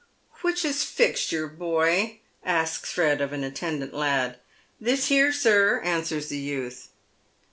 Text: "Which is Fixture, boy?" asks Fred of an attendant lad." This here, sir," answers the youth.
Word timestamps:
"Which 0.41 0.65
is 0.65 0.83
Fixture, 0.83 1.47
boy?" 1.47 2.21
asks 2.43 2.91
Fred 2.91 3.21
of 3.21 3.33
an 3.33 3.43
attendant 3.43 3.93
lad." 3.93 4.39
This 4.81 5.09
here, 5.09 5.31
sir," 5.31 5.79
answers 5.81 6.29
the 6.29 6.39
youth. 6.39 6.87